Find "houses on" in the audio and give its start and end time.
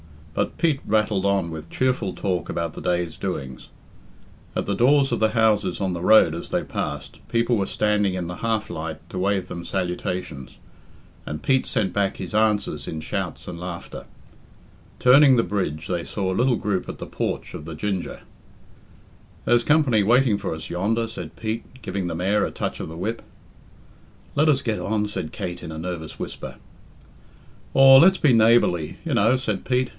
5.31-5.93